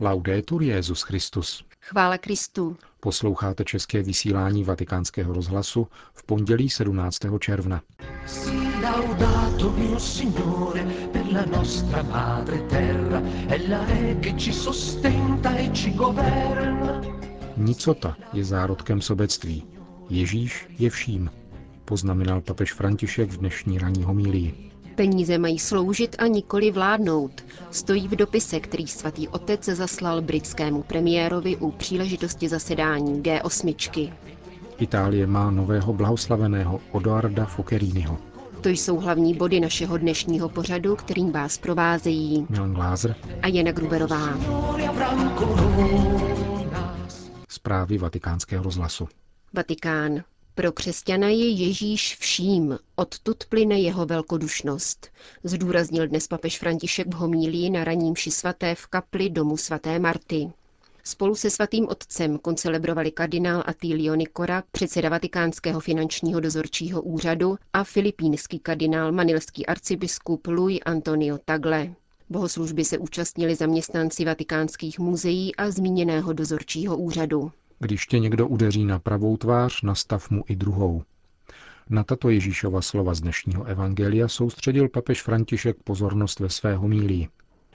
[0.00, 1.64] Laudetur Jezus Christus.
[1.80, 2.76] Chvála Kristu.
[3.00, 7.18] Posloucháte české vysílání Vatikánského rozhlasu v pondělí 17.
[7.38, 7.82] června.
[17.56, 19.64] Nicota je zárodkem sobectví.
[20.08, 21.30] Ježíš je vším,
[21.84, 24.73] poznamenal papež František v dnešní ranní homílii.
[24.94, 27.44] Peníze mají sloužit a nikoli vládnout.
[27.70, 34.12] Stojí v dopise, který svatý otec zaslal britskému premiérovi u příležitosti zasedání G8.
[34.78, 38.18] Itálie má nového blahoslaveného Odoarda Focheriniho.
[38.60, 44.38] To jsou hlavní body našeho dnešního pořadu, kterým vás provázejí Milan Glázer a Jana Gruberová.
[47.48, 49.08] Zprávy vatikánského rozhlasu.
[49.52, 50.22] Vatikán.
[50.56, 55.08] Pro křesťana je Ježíš vším, odtud plyne jeho velkodušnost,
[55.44, 60.52] zdůraznil dnes papež František v homílii na raním ši svaté v kapli domu svaté Marty.
[61.04, 68.58] Spolu se svatým otcem koncelebrovali kardinál Attilio Nikora, předseda Vatikánského finančního dozorčího úřadu a filipínský
[68.58, 71.94] kardinál manilský arcibiskup Louis Antonio Tagle.
[72.30, 77.52] Bohoslužby se účastnili zaměstnanci vatikánských muzeí a zmíněného dozorčího úřadu.
[77.78, 81.02] Když tě někdo udeří na pravou tvář, nastav mu i druhou.
[81.90, 87.28] Na tato Ježíšova slova z dnešního evangelia soustředil papež František pozornost ve své homílii.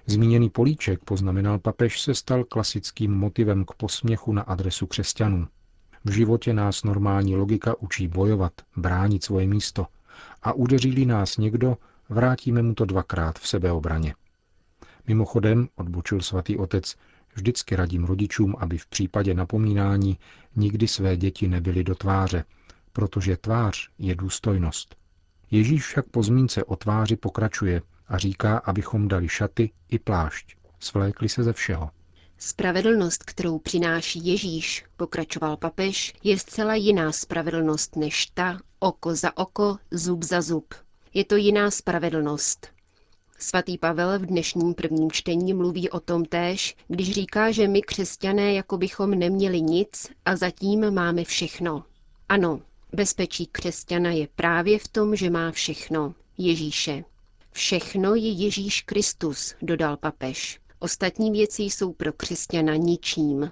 [0.06, 5.47] Zmíněný políček, poznamenal papež, se stal klasickým motivem k posměchu na adresu křesťanů.
[6.06, 9.88] V životě nás normální logika učí bojovat, bránit svoje místo
[10.44, 11.78] a udeří nás někdo,
[12.09, 14.16] vrátíme mu to dvakrát v sebeobraně.
[15.08, 16.95] Mimochodem, odbočil svatý otec,
[17.35, 20.17] vždycky radím rodičům, aby v případě napomínání
[20.55, 22.44] nikdy své děti nebyly do tváře,
[22.94, 24.95] protože tvář je důstojnost.
[25.52, 30.55] Ježíš však po zmínce o tváři pokračuje a říká, abychom dali šaty i plášť.
[30.80, 31.89] Svlékli se ze všeho.
[32.38, 39.78] Spravedlnost, kterou přináší Ježíš, pokračoval papež, je zcela jiná spravedlnost než ta oko za oko,
[39.91, 40.73] zub za zub.
[41.13, 42.68] Je to jiná spravedlnost.
[43.41, 48.53] Svatý Pavel v dnešním prvním čtení mluví o tom též, když říká, že my křesťané
[48.53, 51.83] jako bychom neměli nic a zatím máme všechno.
[52.29, 52.61] Ano,
[52.94, 56.16] bezpečí křesťana je právě v tom, že má všechno.
[56.38, 57.03] Ježíše.
[57.51, 60.59] Všechno je Ježíš Kristus, dodal papež.
[60.79, 63.51] Ostatní věci jsou pro křesťana ničím.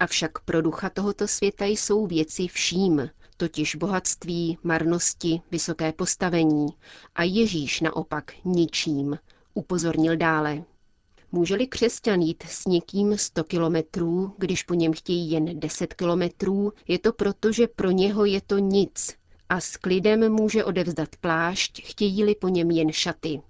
[0.00, 6.66] Avšak pro ducha tohoto světa jsou věci vším, totiž bohatství, marnosti, vysoké postavení
[7.14, 9.18] a Ježíš naopak ničím,
[9.54, 10.64] upozornil dále.
[11.32, 16.98] Může-li křesťan jít s někým 100 kilometrů, když po něm chtějí jen 10 kilometrů, je
[16.98, 19.14] to proto, že pro něho je to nic
[19.48, 23.40] a s klidem může odevzdat plášť, chtějí-li po něm jen šaty.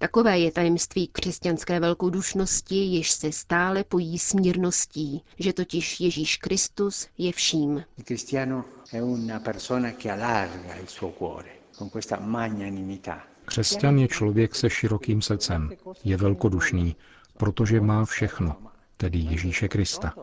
[0.00, 7.08] Takové je tajemství křesťanské velkodušnosti, jež se stále pojí s mírností, že totiž Ježíš Kristus
[7.18, 7.84] je vším.
[13.44, 15.70] Křesťan je člověk se širokým srdcem,
[16.04, 16.96] je velkodušný,
[17.36, 18.56] protože má všechno,
[18.96, 20.14] tedy Ježíše Krista.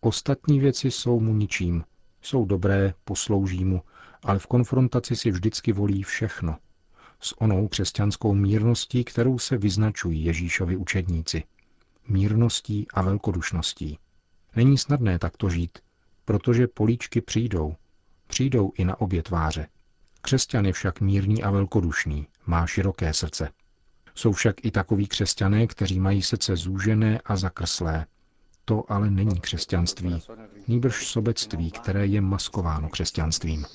[0.00, 1.84] Ostatní věci jsou mu ničím,
[2.22, 3.82] jsou dobré, poslouží mu,
[4.22, 6.56] ale v konfrontaci si vždycky volí všechno–
[7.20, 11.44] s onou křesťanskou mírností, kterou se vyznačují Ježíšovi učedníci.
[12.08, 13.98] Mírností a velkodušností.
[14.56, 15.78] Není snadné takto žít,
[16.24, 17.74] protože políčky přijdou.
[18.26, 19.66] Přijdou i na obě tváře.
[20.20, 23.50] Křesťan je však mírný a velkodušný, má široké srdce.
[24.14, 28.06] Jsou však i takoví křesťané, kteří mají srdce zúžené a zakrslé.
[28.64, 30.22] To ale není křesťanství,
[30.68, 33.66] nýbrž sobectví, které je maskováno křesťanstvím.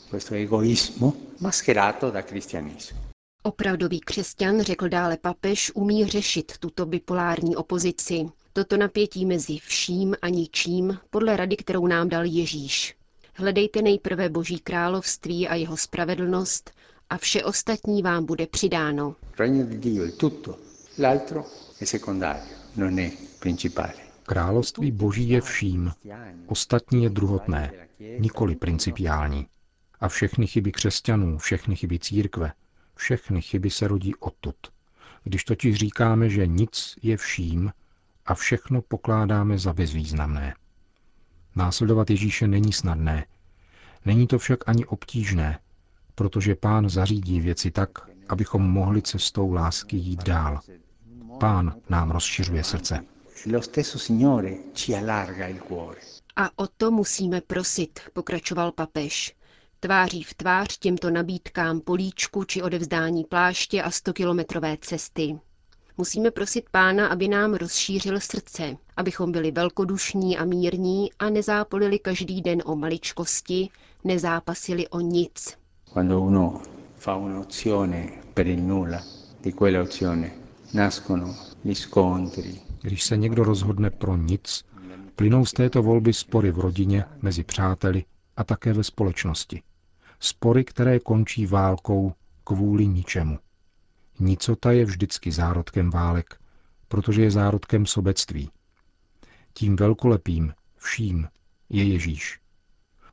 [3.46, 10.30] Opravdový křesťan, řekl dále papež, umí řešit tuto bipolární opozici, toto napětí mezi vším a
[10.30, 12.96] ničím, podle rady, kterou nám dal Ježíš.
[13.34, 16.72] Hledejte nejprve Boží království a jeho spravedlnost
[17.10, 19.16] a vše ostatní vám bude přidáno.
[24.24, 25.92] Království Boží je vším,
[26.48, 27.72] ostatní je druhotné,
[28.20, 29.48] nikoli principiální.
[30.00, 32.52] A všechny chyby křesťanů, všechny chyby církve,
[32.96, 34.56] všechny chyby se rodí odtud.
[35.24, 37.72] Když totiž říkáme, že nic je vším
[38.26, 40.56] a všechno pokládáme za bezvýznamné.
[41.56, 43.26] Následovat Ježíše není snadné.
[44.06, 45.60] Není to však ani obtížné,
[46.16, 47.90] protože pán zařídí věci tak,
[48.30, 50.60] abychom mohli cestou lásky jít dál.
[51.40, 53.00] Pán nám rozšiřuje srdce.
[56.36, 59.36] A o to musíme prosit, pokračoval papež
[59.84, 65.40] tváří v tvář těmto nabídkám políčku či odevzdání pláště a stokilometrové cesty.
[65.98, 72.42] Musíme prosit Pána, aby nám rozšířil srdce, abychom byli velkodušní a mírní a nezápolili každý
[72.42, 73.70] den o maličkosti,
[74.04, 75.58] nezápasili o nic.
[75.94, 76.62] Quando uno
[76.98, 79.04] fa un'opzione per il nulla,
[79.42, 80.32] di quella opzione
[80.74, 82.62] nascono gli scontri.
[82.82, 84.66] Když se někdo rozhodne pro nic,
[85.16, 88.04] plynou z této volby spory v rodině, mezi přáteli
[88.38, 89.62] a také ve společnosti.
[90.26, 93.40] Spory, které končí válkou kvůli ničemu.
[94.20, 96.40] Nicota je vždycky zárodkem válek,
[96.88, 98.52] protože je zárodkem sobectví.
[99.54, 101.28] Tím velkolepým, vším
[101.70, 102.40] je Ježíš.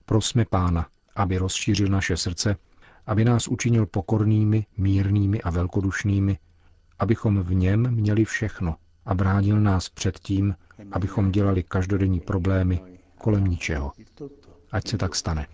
[0.04, 2.56] Prosme Pána, aby rozšířil naše srdce,
[3.06, 6.38] aby nás učinil pokornými, mírnými a velkodušnými,
[6.98, 8.76] abychom v něm měli všechno
[9.06, 10.54] a bránil nás před tím,
[10.92, 12.80] abychom dělali každodenní problémy
[13.18, 13.92] kolem ničeho.
[14.72, 15.46] Ať se tak stane.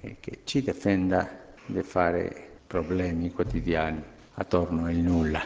[1.69, 4.03] Di fare problemi quotidiani
[4.35, 5.43] attorno al nulla.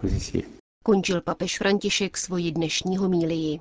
[0.00, 0.44] Così sia.
[0.84, 3.60] Končil papež František svoji dnešní homílii.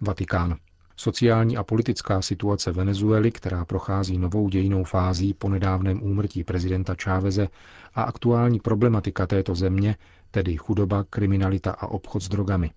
[0.00, 0.56] Vatikán.
[0.96, 7.48] Sociální a politická situace Venezuely, která prochází novou dějinou fází po nedávném úmrtí prezidenta Cháveze
[7.94, 9.96] a aktuální problematika této země,
[10.30, 12.70] tedy chudoba, kriminalita a obchod s drogami.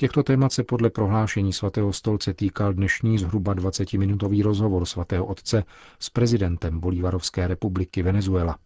[0.00, 5.64] Těchto témat se podle prohlášení svatého stolce týkal dnešní zhruba 20-minutový rozhovor svatého otce
[5.98, 8.58] s prezidentem Bolívarovské republiky Venezuela.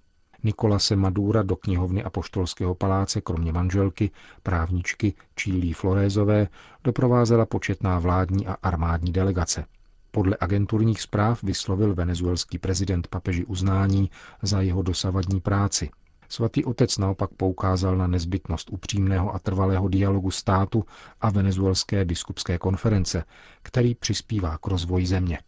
[0.44, 4.10] Nikolase Madura do knihovny Apoštolského paláce kromě manželky,
[4.42, 6.48] právničky Čílí Florézové
[6.84, 9.64] doprovázela početná vládní a armádní delegace.
[10.10, 14.10] Podle agenturních zpráv vyslovil venezuelský prezident papeži uznání
[14.42, 15.90] za jeho dosavadní práci.
[16.32, 20.84] Svatý otec naopak poukázal na nezbytnost upřímného a trvalého dialogu státu
[21.20, 23.24] a venezuelské biskupské konference,
[23.62, 25.38] který přispívá k rozvoji země.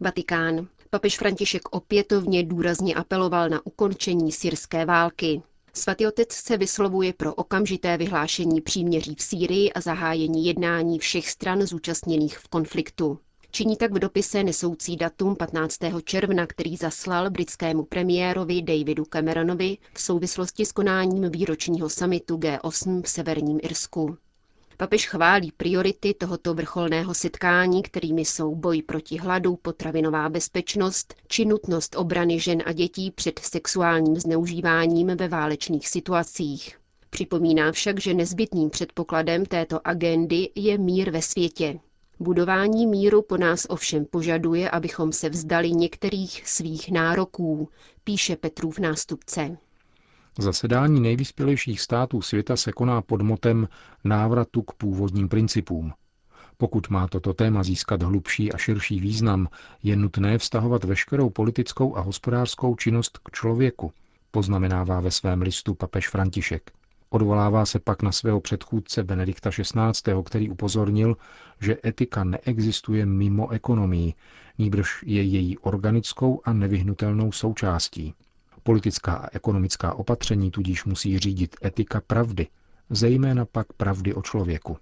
[0.00, 0.66] Vatikán.
[0.90, 5.42] Papež František opětovně důrazně apeloval na ukončení syrské války.
[5.74, 11.62] Svatý otec se vyslovuje pro okamžité vyhlášení příměří v Sýrii a zahájení jednání všech stran
[11.62, 13.18] zúčastněných v konfliktu.
[13.54, 15.78] Činí tak v dopise nesoucí datum 15.
[16.04, 23.08] června, který zaslal britskému premiérovi Davidu Cameronovi v souvislosti s konáním výročního samitu G8 v
[23.08, 24.16] Severním Irsku.
[24.76, 31.96] Papež chválí priority tohoto vrcholného setkání, kterými jsou boj proti hladu, potravinová bezpečnost či nutnost
[31.96, 36.78] obrany žen a dětí před sexuálním zneužíváním ve válečných situacích.
[37.10, 41.78] Připomíná však, že nezbytným předpokladem této agendy je mír ve světě.
[42.22, 47.68] Budování míru po nás ovšem požaduje, abychom se vzdali některých svých nároků,
[48.04, 49.56] píše Petrův nástupce.
[50.38, 53.68] Zasedání nejvyspělejších států světa se koná pod motem
[54.04, 55.92] návratu k původním principům.
[56.56, 59.48] Pokud má toto téma získat hlubší a širší význam,
[59.82, 63.92] je nutné vztahovat veškerou politickou a hospodářskou činnost k člověku,
[64.30, 66.72] poznamenává ve svém listu papež František.
[67.14, 71.16] Odvolává se pak na svého předchůdce Benedikta XVI., který upozornil,
[71.60, 74.14] že etika neexistuje mimo ekonomii,
[74.58, 78.14] níbrž je její organickou a nevyhnutelnou součástí.
[78.62, 82.46] Politická a ekonomická opatření tudíž musí řídit etika pravdy,
[82.90, 84.76] zejména pak pravdy o člověku.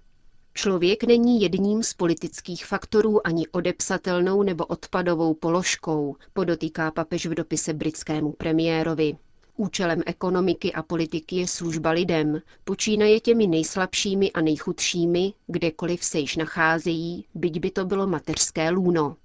[0.53, 7.73] Člověk není jedním z politických faktorů ani odepsatelnou nebo odpadovou položkou, podotýká papež v dopise
[7.73, 9.15] britskému premiérovi.
[9.57, 16.35] Účelem ekonomiky a politiky je služba lidem, počínaje těmi nejslabšími a nejchudšími, kdekoliv se již
[16.35, 19.15] nacházejí, byť by to bylo mateřské lůno.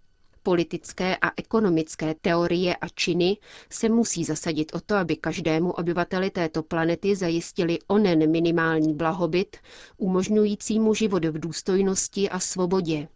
[0.42, 3.36] Politické a ekonomické teorie a činy
[3.70, 9.56] se musí zasadit o to, aby každému obyvateli této planety zajistili onen minimální blahobyt,
[9.98, 13.08] umožňující mu život v důstojnosti a svobodě.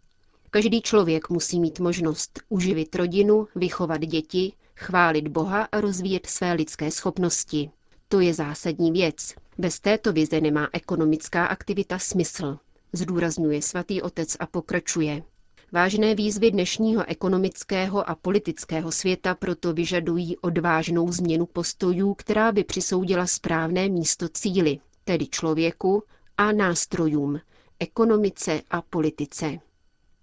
[0.49, 6.91] Každý člověk musí mít možnost uživit rodinu, vychovat děti, chválit Boha a rozvíjet své lidské
[6.91, 7.71] schopnosti.
[8.07, 9.35] To je zásadní věc.
[9.57, 12.57] Bez této vize nemá ekonomická aktivita smysl,
[12.93, 15.23] zdůrazňuje svatý otec a pokračuje.
[15.71, 23.27] Vážné výzvy dnešního ekonomického a politického světa proto vyžadují odvážnou změnu postojů, která by přisoudila
[23.27, 26.03] správné místo cíli, tedy člověku
[26.37, 27.39] a nástrojům,
[27.79, 29.57] ekonomice a politice.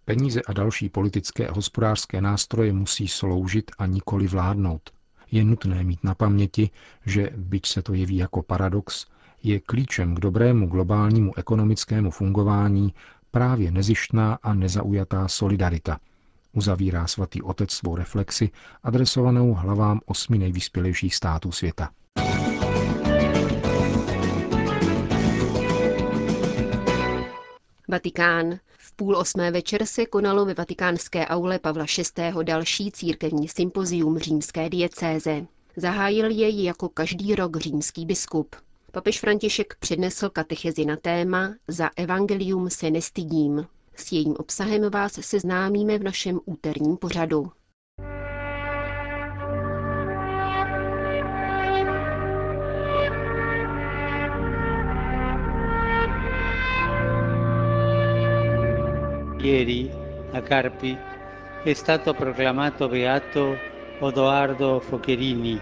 [0.09, 4.91] Peníze a další politické a hospodářské nástroje musí sloužit a nikoli vládnout.
[5.31, 6.71] Je nutné mít na paměti,
[7.07, 9.07] že, byť se to jeví jako paradox,
[9.43, 12.95] je klíčem k dobrému globálnímu ekonomickému fungování
[13.31, 15.99] právě nezištná a nezaujatá solidarita.
[16.53, 18.51] Uzavírá svatý otec svou reflexi
[18.83, 21.91] adresovanou hlavám osmi nejvyspělejších států světa.
[27.89, 28.59] Vatikán.
[29.01, 31.85] Půl osmé večer se konalo ve vatikánské aule Pavla
[32.17, 32.45] VI.
[32.45, 35.47] další církevní sympozium římské diecéze.
[35.77, 38.57] Zahájil jej jako každý rok římský biskup.
[38.93, 43.67] Papež František přednesl katechezi na téma Za evangelium se nestydím.
[43.97, 47.53] S jejím obsahem vás seznámíme v našem úterním pořadu.
[59.49, 59.91] Ieri
[60.33, 60.95] a Carpi
[61.65, 63.57] è stato proclamato beato
[64.01, 65.59] Odoardo Focherini,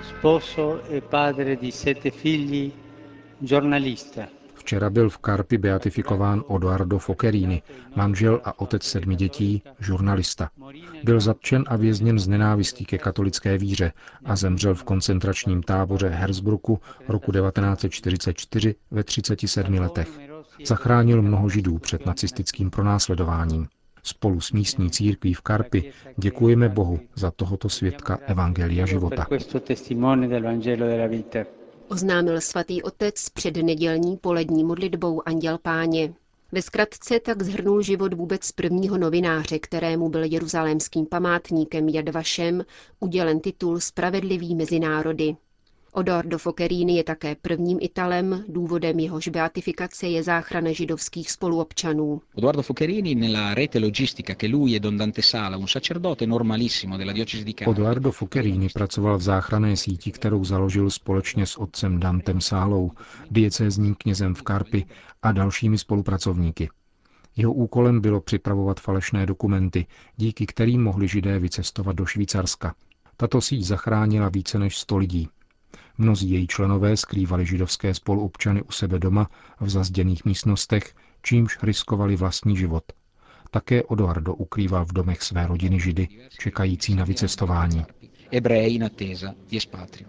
[0.00, 2.72] sposo e padre di sette figli,
[3.38, 4.28] giornalista.
[4.54, 7.62] Včera byl v Karpi beatifikován Odoardo Focherini,
[7.94, 10.50] manžel a otec sedmi dětí, žurnalista.
[11.04, 13.92] Byl zatčen a vězněn z nenávistí ke katolické víře
[14.24, 20.29] a zemřel v koncentračním táboře Herzbruku roku 1944 ve 37 letech.
[20.66, 23.68] Zachránil mnoho židů před nacistickým pronásledováním.
[24.02, 29.26] Spolu s místní církví v Karpi děkujeme Bohu za tohoto svědka Evangelia života.
[31.88, 36.14] Oznámil svatý otec před nedělní polední modlitbou Anděl Páně.
[36.52, 42.64] Ve zkratce tak zhrnul život vůbec prvního novináře, kterému byl jeruzalémským památníkem Jadvašem
[43.00, 45.36] udělen titul Spravedlivý mezi národy.
[45.92, 52.22] Odordo Focherini je také prvním Italem, důvodem jehož beatifikace je záchrana židovských spoluobčanů.
[52.34, 57.12] Odoardo Focherini nella rete logistica che lui e Don Dante Sala, un sacerdote normalissimo della
[57.12, 57.54] diocesi di.
[57.66, 62.90] Odoardo Focherini pracoval v záchranné síti, kterou založil společně s otcem Dantem Sálou,
[63.30, 64.84] diecézním knězem v Karpi
[65.22, 66.68] a dalšími spolupracovníky.
[67.36, 72.74] Jeho úkolem bylo připravovat falešné dokumenty, díky kterým mohli židé vycestovat do Švýcarska.
[73.16, 75.28] Tato síť zachránila více než 100 lidí.
[75.98, 82.56] Mnozí její členové skrývali židovské spoluobčany u sebe doma v zazděných místnostech, čímž riskovali vlastní
[82.56, 82.84] život.
[83.50, 86.08] Také Odoardo ukrýval v domech své rodiny židy,
[86.38, 87.84] čekající na vycestování.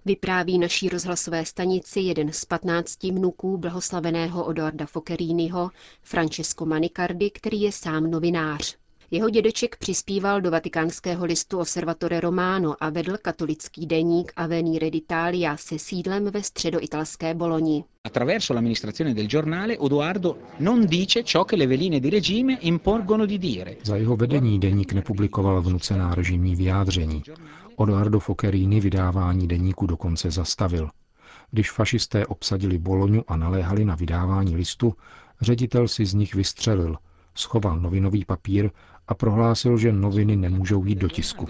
[0.05, 5.69] Vypráví naší rozhlasové stanici jeden z patnácti vnuků blahoslaveného Odoarda Focheriniho,
[6.01, 8.80] Francesco Manicardi, který je sám novinář.
[9.13, 15.79] Jeho dědeček přispíval do vatikánského listu Osservatore Romano a vedl katolický deník Avenire d'Italia se
[15.79, 17.83] sídlem ve středoitalské Boloni.
[18.03, 23.37] Attraverso l'amministrazione del giornale Odoardo non dice ciò che le veline di regime impongono di
[23.37, 23.77] dire.
[23.83, 27.23] Za jeho vedení deník nepublikoval vnucená režimní vyjádření.
[27.75, 30.89] Odoardo Focherini vydávání deníku dokonce zastavil.
[31.51, 34.93] Když fašisté obsadili Boloňu a naléhali na vydávání listu,
[35.41, 36.97] ředitel si z nich vystřelil,
[37.35, 38.69] schoval novinový papír
[39.07, 41.47] a prohlásil, že noviny nemůžou jít do tisku.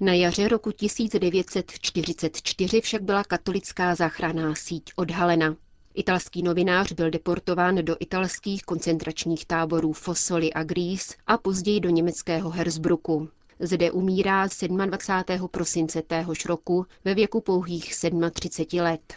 [0.00, 5.56] Na jaře roku 1944 však byla katolická záchranná síť odhalena.
[5.94, 12.50] Italský novinář byl deportován do italských koncentračních táborů Fossoli a Gries a později do německého
[12.50, 13.28] Herzbruku.
[13.60, 14.48] Zde umírá
[14.86, 15.48] 27.
[15.50, 17.94] prosince téhož roku ve věku pouhých
[18.32, 19.14] 37 let.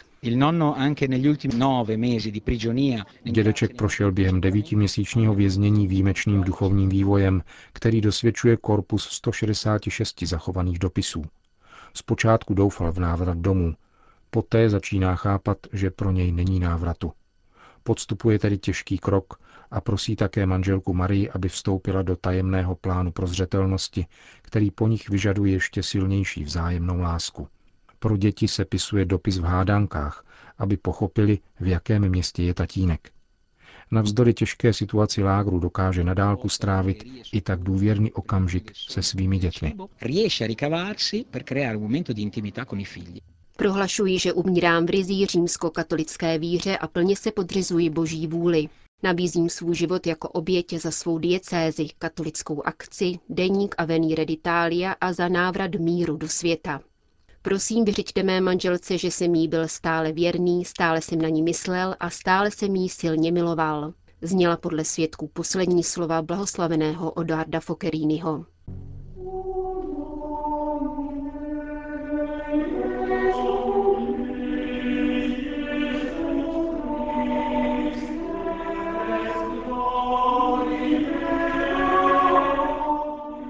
[3.24, 7.42] Dědeček prošel během devítiměsíčního věznění výjimečným duchovním vývojem,
[7.72, 11.22] který dosvědčuje korpus 166 zachovaných dopisů.
[11.94, 13.74] Zpočátku doufal v návrat domů,
[14.30, 17.12] poté začíná chápat, že pro něj není návratu.
[17.82, 19.34] Podstupuje tedy těžký krok
[19.70, 24.06] a prosí také manželku Marii, aby vstoupila do tajemného plánu prozřetelnosti,
[24.42, 27.48] který po nich vyžaduje ještě silnější vzájemnou lásku.
[27.98, 30.24] Pro děti se pisuje dopis v hádankách,
[30.58, 33.10] aby pochopili, v jakém městě je tatínek.
[33.90, 39.74] Navzdory těžké situaci lágru dokáže nadálku strávit i tak důvěrný okamžik se svými dětmi.
[43.56, 48.68] Prohlašuji, že umírám v rizí římsko-katolické víře a plně se podřizuji boží vůli.
[49.02, 55.28] Nabízím svůj život jako oběť za svou diecézi, katolickou akci, deník Avenire d'Italia a za
[55.28, 56.80] návrat míru do světa.
[57.46, 61.94] Prosím, vyřiďte mé manželce, že jsem jí byl stále věrný, stále jsem na ní myslel
[62.00, 63.92] a stále jsem jí silně miloval.
[64.22, 68.44] Zněla podle svědků poslední slova blahoslaveného Odarda Focheriniho.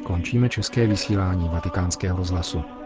[0.03, 2.86] Končíme české vysílání vatikánského rozhlasu.